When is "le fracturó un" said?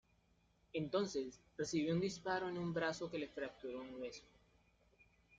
3.19-4.01